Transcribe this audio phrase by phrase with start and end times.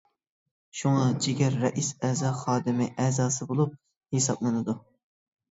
[0.77, 3.77] شۇڭا جىگەر رەئىس ئەزا خادىمى ئەزاسى بولۇپ
[4.19, 4.77] ھېسابلىنىدۇ.